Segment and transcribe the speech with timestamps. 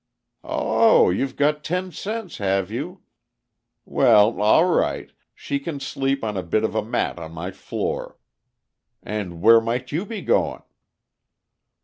[0.43, 3.03] "Oh, you've got ten cents, have you?
[3.85, 8.17] Well, all right, she can sleep on a bit of a mat on my floor.
[9.03, 10.63] And where might you be goin'?"